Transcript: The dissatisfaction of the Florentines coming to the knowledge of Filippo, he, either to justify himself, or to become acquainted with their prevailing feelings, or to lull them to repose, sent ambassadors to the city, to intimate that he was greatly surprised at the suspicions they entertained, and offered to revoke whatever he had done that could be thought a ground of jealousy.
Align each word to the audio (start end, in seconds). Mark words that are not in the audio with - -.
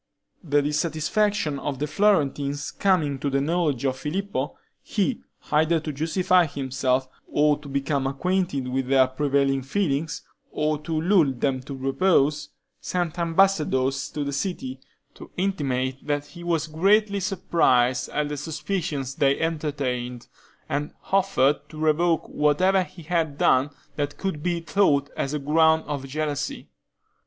The 0.43 0.63
dissatisfaction 0.63 1.59
of 1.59 1.77
the 1.77 1.85
Florentines 1.85 2.71
coming 2.71 3.19
to 3.19 3.29
the 3.29 3.39
knowledge 3.39 3.85
of 3.85 3.97
Filippo, 3.99 4.57
he, 4.81 5.21
either 5.51 5.79
to 5.79 5.93
justify 5.93 6.47
himself, 6.47 7.07
or 7.27 7.59
to 7.59 7.69
become 7.69 8.07
acquainted 8.07 8.67
with 8.67 8.87
their 8.87 9.05
prevailing 9.05 9.61
feelings, 9.61 10.23
or 10.49 10.79
to 10.79 10.99
lull 10.99 11.31
them 11.31 11.61
to 11.61 11.75
repose, 11.75 12.49
sent 12.79 13.19
ambassadors 13.19 14.09
to 14.09 14.23
the 14.23 14.33
city, 14.33 14.79
to 15.13 15.29
intimate 15.37 16.03
that 16.07 16.25
he 16.25 16.43
was 16.43 16.65
greatly 16.65 17.19
surprised 17.19 18.09
at 18.09 18.27
the 18.29 18.37
suspicions 18.37 19.13
they 19.13 19.39
entertained, 19.39 20.25
and 20.67 20.95
offered 21.11 21.57
to 21.69 21.77
revoke 21.77 22.27
whatever 22.27 22.81
he 22.81 23.03
had 23.03 23.37
done 23.37 23.69
that 23.97 24.17
could 24.17 24.41
be 24.41 24.61
thought 24.61 25.11
a 25.15 25.37
ground 25.37 25.83
of 25.85 26.07
jealousy. 26.07 26.69